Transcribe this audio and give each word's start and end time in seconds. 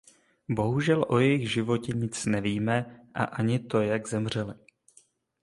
Bohužel 0.49 1.05
o 1.09 1.19
jejich 1.19 1.51
životě 1.51 1.93
nic 1.93 2.25
nevíme 2.25 3.05
a 3.13 3.23
ani 3.23 3.59
to 3.59 3.81
jak 3.81 4.07
zemřely. 4.07 4.53